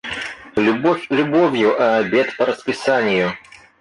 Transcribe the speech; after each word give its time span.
Любовь 0.55 1.05
любовью, 1.11 1.79
а 1.79 1.99
обед 1.99 2.35
по 2.35 2.47
расписанию. 2.47 3.33